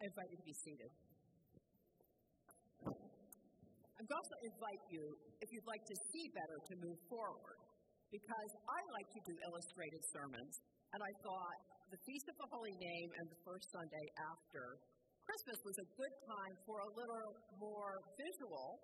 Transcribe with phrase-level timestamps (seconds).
[0.00, 0.88] I invite you to be seated.
[2.88, 5.04] I'm going to invite you,
[5.44, 7.60] if you'd like to see better, to move forward.
[8.08, 10.56] Because I like to do illustrated sermons,
[10.96, 11.58] and I thought
[11.92, 14.80] the Feast of the Holy Name and the first Sunday after
[15.28, 18.80] Christmas was a good time for a little more visual,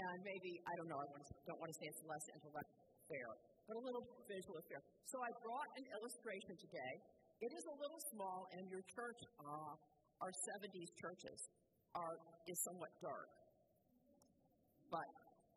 [0.00, 1.06] and maybe, I don't know, I
[1.44, 3.30] don't want to say it's less intellectual fair,
[3.68, 4.80] but a little visual affair.
[5.12, 6.94] So I brought an illustration today.
[7.44, 9.76] It is a little small, and your church, uh,
[10.20, 11.38] our 70s churches,
[11.94, 13.30] are, is somewhat dark.
[14.90, 15.08] But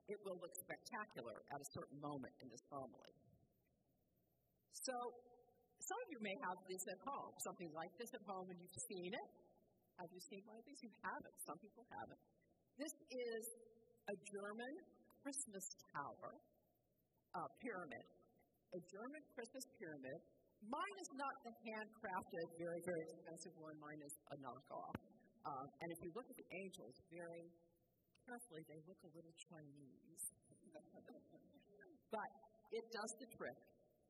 [0.07, 3.13] it will look spectacular at a certain moment in this homily.
[4.71, 4.95] So,
[5.83, 8.81] some of you may have this at home, something like this at home, and you've
[8.87, 9.29] seen it.
[9.99, 10.79] Have you seen one of these?
[10.85, 11.37] You haven't.
[11.43, 12.21] Some people haven't.
[12.77, 13.43] This is
[14.07, 14.73] a German
[15.25, 16.31] Christmas tower
[17.35, 18.05] uh, pyramid,
[18.77, 20.19] a German Christmas pyramid.
[20.65, 23.77] Mine is not the handcrafted, very, very expensive one.
[23.77, 24.97] Mine is a knockoff.
[25.45, 27.47] Um, and if you look at the angels very
[28.25, 30.23] carefully, they look a little Chinese.
[32.11, 32.31] but
[32.73, 33.59] it does the trick.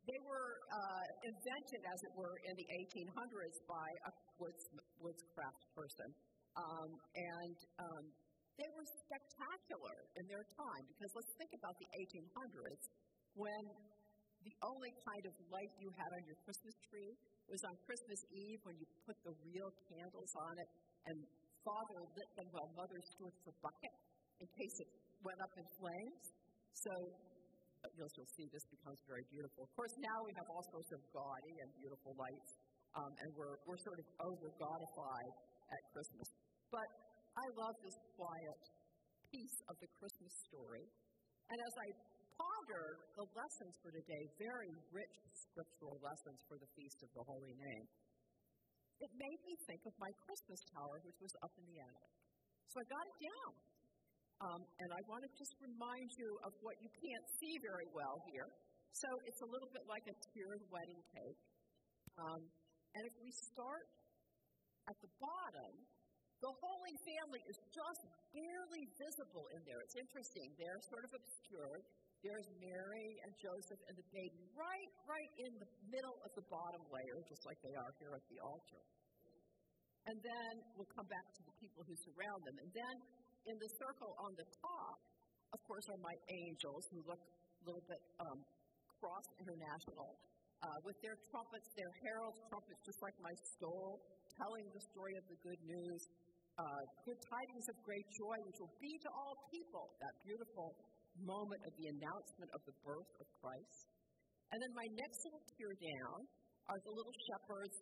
[0.07, 4.63] They were uh, invented, as it were, in the 1800s by a woods,
[5.03, 6.09] woodscraft person.
[6.55, 8.03] Um, and um,
[8.57, 12.81] they were spectacular in their time because let's think about the 1800s
[13.35, 13.61] when
[14.47, 17.11] the only kind of light you had on your Christmas tree
[17.51, 20.69] was on Christmas Eve when you put the real candles on it
[21.11, 21.15] and
[21.67, 23.95] father lit them while mother stood for bucket
[24.39, 26.23] in case it went up in flames.
[26.79, 26.91] So
[27.99, 29.67] you'll, you'll see this becomes very beautiful.
[29.67, 32.51] Of course, now we have all sorts of gaudy and beautiful lights,
[32.95, 35.33] um, and we're, we're sort of over godified
[35.75, 36.27] at Christmas.
[36.71, 36.87] But
[37.35, 38.61] I love this quiet
[39.27, 40.87] piece of the Christmas story.
[41.47, 41.87] And as I
[42.37, 42.85] ponder
[43.17, 47.85] the lessons for today, very rich scriptural lessons for the Feast of the Holy Name,
[48.97, 52.13] it made me think of my Christmas tower, which was up in the attic.
[52.73, 53.53] So I got it down.
[54.37, 58.21] Um, and I want to just remind you of what you can't see very well
[58.29, 58.45] here.
[58.93, 61.41] So it's a little bit like a tiered wedding cake.
[62.21, 62.41] Um,
[62.93, 63.85] and if we start
[64.89, 65.73] at the bottom,
[66.41, 69.81] the Holy Family is just barely visible in there.
[69.81, 70.53] It's interesting.
[70.61, 71.81] They're sort of obscured.
[72.25, 76.81] There's Mary and Joseph and the baby right, right in the middle of the bottom
[76.89, 78.81] layer, just like they are here at the altar.
[80.09, 82.57] And then we'll come back to the people who surround them.
[82.63, 82.95] And then
[83.47, 84.97] in the circle on the top,
[85.53, 88.39] of course, are my angels who look a little bit um,
[88.99, 90.17] cross international.
[90.57, 94.01] Uh, with their trumpets, their herald trumpets, just like my soul,
[94.41, 96.01] telling the story of the good news,
[96.57, 100.73] uh, good tidings of great joy, which will be to all people, that beautiful
[101.23, 103.87] moment of the announcement of the birth of Christ.
[104.51, 106.19] And then my next little tier down
[106.71, 107.75] are the little shepherds,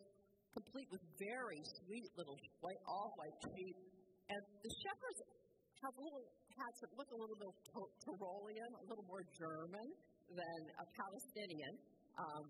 [0.54, 3.76] complete with very sweet little white, all white sheep.
[4.26, 5.20] And the shepherds
[5.84, 6.26] have little
[6.56, 7.50] hats that look a little bit
[8.02, 9.86] Tyrolean, a little more German
[10.32, 11.74] than a Palestinian.
[12.16, 12.44] Um,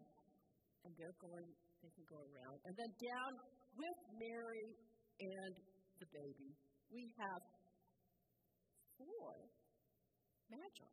[0.87, 1.49] and they're going,
[1.83, 2.57] they can go around.
[2.65, 3.31] And then down
[3.75, 4.67] with Mary
[5.19, 5.53] and
[5.99, 6.51] the baby,
[6.95, 7.43] we have
[8.97, 9.35] four
[10.51, 10.91] magi.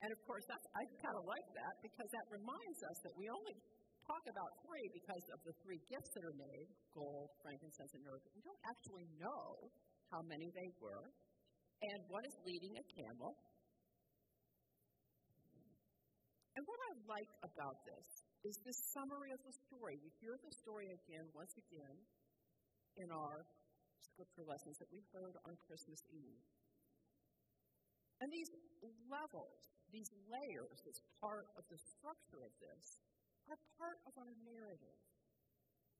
[0.00, 3.28] And of course, that's, I kind of like that because that reminds us that we
[3.28, 3.56] only
[4.08, 8.20] talk about three because of the three gifts that are made gold, frankincense, and myrrh.
[8.32, 9.68] We don't actually know
[10.08, 11.06] how many they were.
[11.80, 13.36] And one is leading a camel.
[16.56, 18.06] And what I like about this
[18.44, 19.96] is this summary of the story.
[20.00, 21.96] We hear the story again, once again,
[23.00, 23.44] in our
[24.00, 26.40] scripture lessons that we heard on Christmas Eve.
[28.20, 28.52] And these
[29.08, 33.00] levels, these layers, as part of the structure of this,
[33.48, 35.00] are part of our narrative.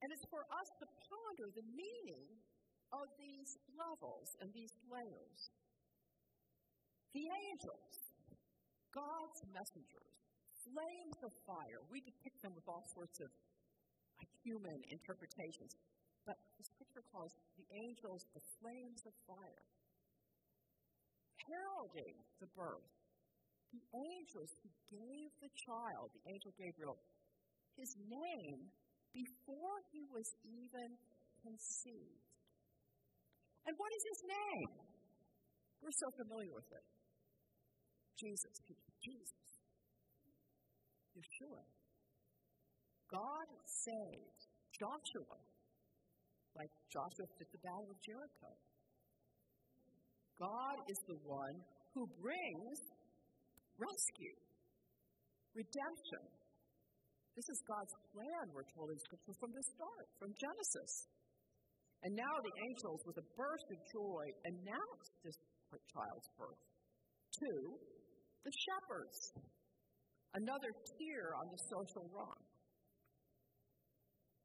[0.04, 2.28] And it's for us to ponder the meaning
[2.92, 5.40] of these levels and these layers.
[7.16, 7.94] The angels,
[8.92, 10.12] God's messengers,
[10.60, 11.80] flames of fire.
[11.88, 13.32] We depict them with all sorts of
[14.44, 15.72] human interpretations,
[16.28, 19.64] but the scripture calls the angels the flames of fire
[21.50, 22.86] heralding the birth.
[23.74, 26.98] The angels who gave the child, the angel Gabriel,
[27.78, 28.70] his name
[29.14, 30.94] before he was even
[31.42, 32.26] conceived.
[33.66, 34.70] And what is his name?
[35.82, 36.86] We're so familiar with it.
[38.18, 38.54] Jesus.
[39.02, 39.48] Jesus.
[41.16, 41.62] Yeshua.
[43.10, 45.40] God saved Joshua
[46.54, 48.50] like Joshua did the battle of Jericho.
[50.40, 51.52] God is the one
[51.92, 52.78] who brings
[53.76, 54.36] rescue,
[55.52, 56.24] redemption.
[57.36, 60.92] This is God's plan, we're told in Scripture from the start, from Genesis.
[62.08, 65.36] And now the angels, with a burst of joy, announce this
[65.92, 66.64] child's birth
[67.44, 67.52] to
[68.40, 69.18] the shepherds.
[70.32, 72.40] Another tier on the social rung.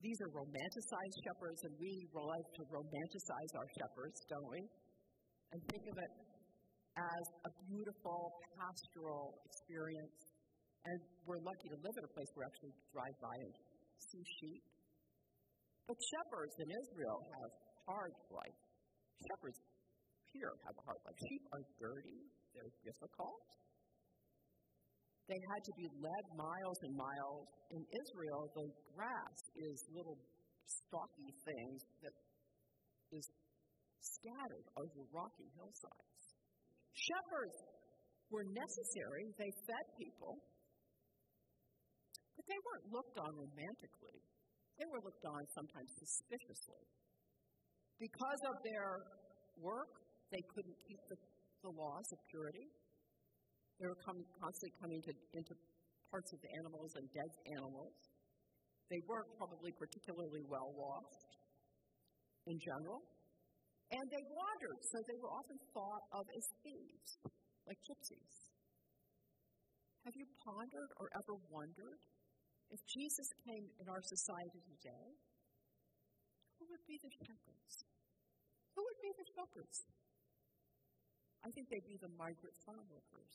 [0.04, 4.62] These are romanticized shepherds, and we like to romanticize our shepherds, don't we?
[5.56, 6.12] And think of it
[7.00, 10.20] as a beautiful pastoral experience.
[10.84, 13.52] And we're lucky to live in a place where we actually drive by and
[13.96, 14.64] see sheep.
[15.88, 17.52] But shepherds in Israel have
[17.88, 18.60] hard life.
[19.32, 19.64] Shepherds
[20.36, 21.16] here have a hard life.
[21.24, 22.20] Sheep are dirty,
[22.52, 23.40] they're difficult.
[25.32, 27.48] They had to be led miles and miles.
[27.72, 30.20] In Israel, the grass is little
[30.68, 32.14] stalky things that
[33.16, 33.24] is
[34.06, 36.26] scattered over rocky hillsides.
[36.94, 37.58] Shepherds
[38.30, 40.38] were necessary, they fed people,
[42.38, 44.20] but they weren't looked on romantically.
[44.78, 46.84] They were looked on sometimes suspiciously.
[47.96, 49.08] Because of their
[49.56, 49.88] work,
[50.32, 51.16] they couldn't keep the,
[51.64, 52.68] the laws of purity.
[53.80, 55.54] They were come, constantly coming to, into
[56.12, 57.96] parts of the animals and dead animals.
[58.92, 61.32] They weren't probably particularly well washed
[62.48, 63.00] in general.
[63.94, 67.22] And they wandered, so they were often thought of as thieves,
[67.70, 68.34] like gypsies.
[70.06, 72.02] Have you pondered or ever wondered
[72.70, 75.08] if Jesus came in our society today?
[76.58, 77.74] Who would be the shepherds?
[78.74, 79.86] Who would be the shepherds?
[81.46, 83.34] I think they'd be the migrant farm workers,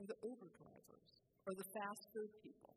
[0.00, 1.08] or the Uber drivers,
[1.44, 2.72] or the fast food people.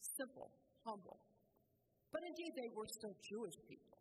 [0.00, 0.52] Simple,
[0.84, 1.20] humble,
[2.12, 3.96] but indeed, they were still Jewish people.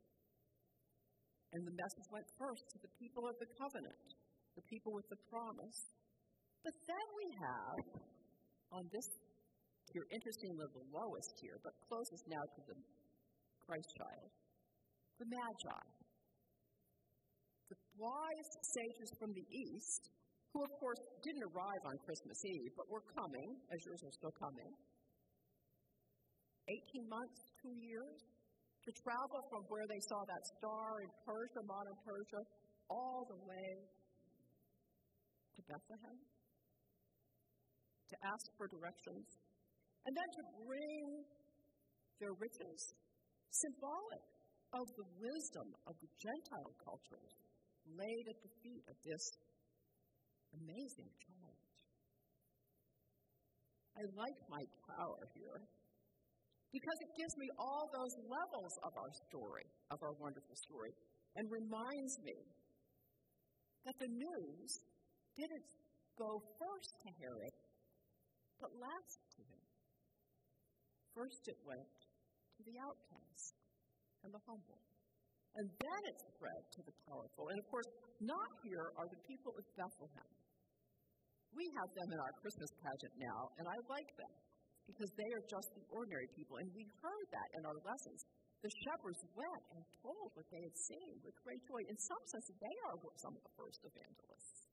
[1.55, 4.07] And the message went first to the people of the covenant,
[4.55, 5.79] the people with the promise.
[6.63, 7.79] But then we have,
[8.71, 9.07] on this
[9.91, 12.77] tier, interestingly the lowest tier, but closest now to the
[13.67, 14.31] Christ child,
[15.19, 15.83] the Magi.
[17.67, 20.11] The wise sages from the east,
[20.51, 24.35] who of course didn't arrive on Christmas Eve, but were coming, as yours are still
[24.35, 24.71] coming.
[26.67, 28.19] 18 months two years
[28.83, 32.41] to travel from where they saw that star in Persia, modern Persia,
[32.89, 33.69] all the way
[35.55, 36.17] to Bethlehem
[38.11, 39.23] to ask for directions,
[40.03, 41.23] and then to bring
[42.19, 42.79] their riches,
[43.49, 44.27] symbolic
[44.75, 47.31] of the wisdom of the Gentile cultures,
[47.87, 49.23] laid at the feet of this
[50.59, 51.57] amazing child.
[53.95, 55.59] I like my tower here
[56.71, 60.95] because it gives me all those levels of our story, of our wonderful story,
[61.35, 62.35] and reminds me
[63.83, 64.71] that the news
[65.35, 65.67] didn't
[66.15, 67.55] go first to Herod,
[68.59, 69.63] but last to him.
[71.11, 71.91] First it went
[72.55, 73.53] to the outcast
[74.23, 74.79] and the humble.
[75.59, 77.51] And then it spread to the powerful.
[77.51, 77.89] And of course,
[78.23, 80.31] not here are the people of Bethlehem.
[81.51, 84.31] We have them in our Christmas pageant now, and I like them
[84.87, 86.57] because they are just the ordinary people.
[86.57, 88.25] And we heard that in our lessons.
[88.61, 91.81] The shepherds went and told what they had seen with great joy.
[91.89, 94.69] In some sense, they are some of the first evangelists.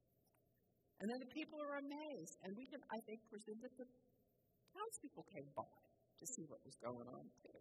[1.00, 2.36] And then the people are amazed.
[2.44, 3.88] And we can, I think, presume that the
[4.76, 5.72] townspeople came by
[6.20, 7.58] to see what was going on, too.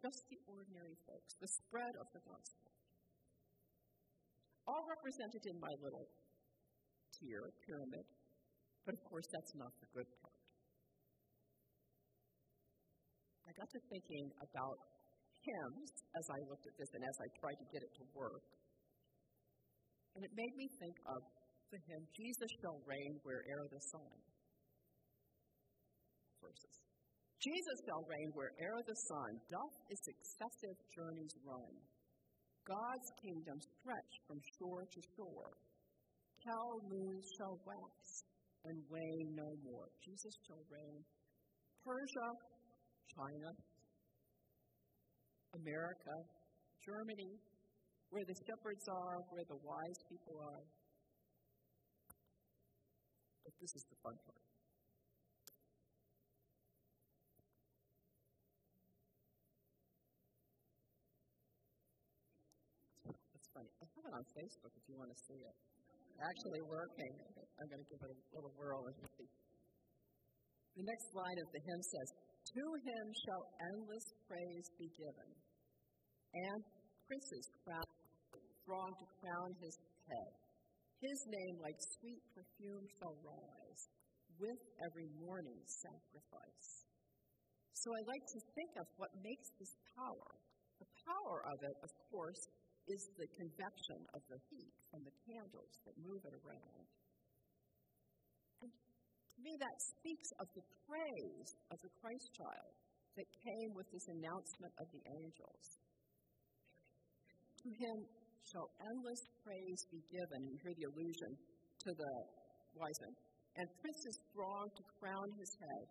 [0.00, 2.70] Just the ordinary folks, the spread of the gospel.
[4.70, 6.06] All represented in my little
[7.18, 8.06] tier, pyramid.
[8.86, 10.39] But of course, that's not the good part.
[13.50, 14.78] I got to thinking about
[15.42, 18.46] hymns as I looked at this and as I tried to get it to work.
[20.14, 21.18] And it made me think of
[21.74, 24.14] the hymn, Jesus shall reign where'er the sun.
[26.38, 26.76] Verses.
[27.42, 31.74] Jesus shall reign where'er the sun doth its excessive journeys run.
[32.62, 35.58] God's kingdom stretch from shore to shore.
[36.46, 37.98] Cal moons shall wax
[38.62, 39.90] and wane no more.
[40.06, 41.02] Jesus shall reign.
[41.82, 42.30] Persia
[43.16, 43.50] China,
[45.54, 46.14] America,
[46.78, 47.34] Germany,
[48.10, 50.62] where the shepherds are, where the wise people are.
[53.44, 54.42] But this is the fun part.
[63.34, 63.70] It's funny.
[63.74, 65.56] I have it on Facebook if you want to see it.
[66.20, 67.12] Actually working.
[67.58, 69.28] I'm going to give it a little whirl and see.
[70.76, 72.08] The next line of the hymn says,
[72.54, 75.30] to him shall endless praise be given,
[76.34, 76.60] and
[77.06, 77.90] princes crown,
[78.66, 79.76] throng to crown his
[80.10, 80.32] head.
[80.98, 83.82] His name, like sweet perfume, shall rise
[84.36, 86.68] with every morning sacrifice.
[87.72, 90.30] So I like to think of what makes this power.
[90.76, 92.42] The power of it, of course,
[92.88, 96.84] is the convection of the heat from the candles that move it around.
[98.60, 98.72] And
[99.42, 102.72] me, that speaks of the praise of the Christ child
[103.16, 105.66] that came with this announcement of the angels.
[107.64, 107.96] To him
[108.48, 110.40] shall endless praise be given.
[110.48, 111.30] And hear the allusion
[111.84, 112.12] to the
[112.74, 113.14] wise men.
[113.60, 115.84] And princes throng to crown his head.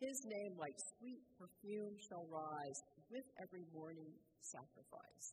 [0.00, 2.78] His name, like sweet perfume, shall rise
[3.12, 4.08] with every morning
[4.40, 5.26] sacrifice.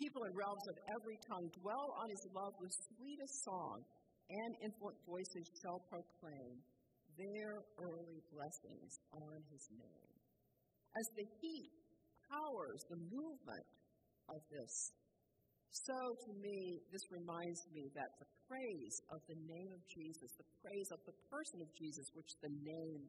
[0.00, 3.86] People in realms of every tongue dwell on his love with sweetest song,
[4.26, 6.58] and infinite voices shall proclaim
[7.18, 10.12] their early blessings on his name.
[10.96, 11.72] As the heat
[12.28, 13.68] powers the movement
[14.28, 14.92] of this,
[15.72, 15.96] so
[16.28, 20.92] to me, this reminds me that the praise of the name of Jesus, the praise
[20.92, 23.08] of the person of Jesus, which the name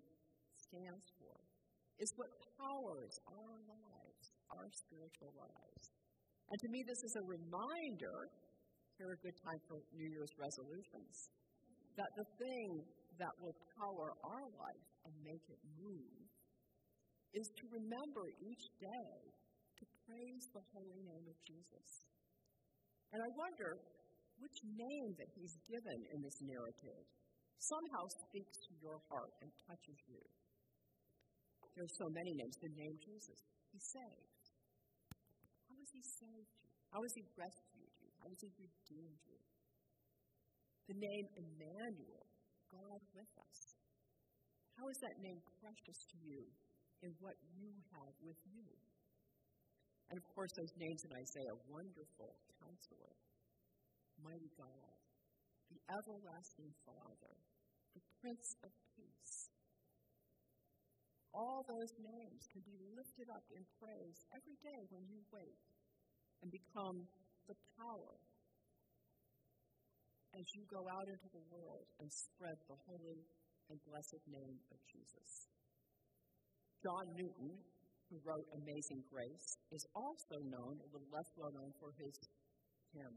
[0.56, 1.36] stands for,
[2.00, 4.24] is what powers our lives,
[4.56, 5.84] our spiritual lives.
[6.48, 8.32] And to me, this is a reminder
[8.96, 11.34] here a good time for New Year's resolutions
[11.98, 12.70] that the thing
[13.20, 16.24] that will power our life and make it move
[17.34, 19.14] is to remember each day
[19.78, 22.06] to praise the holy name of Jesus.
[23.14, 23.78] And I wonder
[24.38, 27.04] which name that he's given in this narrative
[27.58, 30.22] somehow speaks to your heart and touches you.
[31.74, 32.54] There are so many names.
[32.62, 33.40] The name Jesus,
[33.74, 34.46] he saved.
[35.66, 36.70] How has he saved you?
[36.94, 38.10] How has he rescued you?
[38.22, 39.42] How has he redeemed you?
[40.86, 42.26] The name Emmanuel,
[42.74, 43.60] God with us.
[44.74, 46.42] How is that name precious to you
[47.06, 48.66] in what you have with you?
[50.10, 53.14] And of course, those names in Isaiah wonderful counselor,
[54.22, 54.98] mighty God,
[55.70, 57.34] the everlasting Father,
[57.94, 59.54] the Prince of Peace.
[61.34, 65.66] All those names can be lifted up in praise every day when you wake
[66.46, 67.10] and become
[67.50, 68.14] the power
[70.34, 73.22] as you go out into the world and spread the holy
[73.70, 75.30] and blessed name of Jesus.
[76.82, 77.54] John Newton,
[78.10, 82.14] who wrote Amazing Grace, is also known, little less well known, for his
[82.92, 83.16] hymn,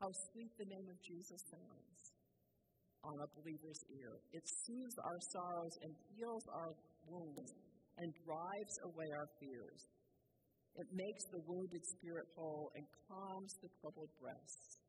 [0.00, 2.00] How Sweet the Name of Jesus Sounds
[3.02, 4.14] on a believer's ear.
[4.32, 6.72] It soothes our sorrows and heals our
[7.10, 7.50] wounds
[7.98, 9.82] and drives away our fears.
[10.78, 14.81] It makes the wounded spirit whole and calms the troubled breast.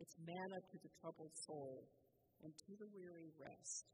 [0.00, 1.88] It's manna to the troubled soul
[2.44, 3.84] and to the weary rest.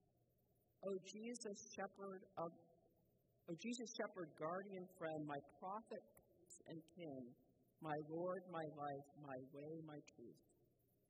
[0.83, 2.51] O Jesus, shepherd of
[3.51, 6.03] O Jesus, shepherd, guardian, friend, my prophet
[6.71, 7.27] and king,
[7.83, 10.43] my Lord, my life, my way, my truth,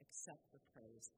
[0.00, 1.12] accept the praise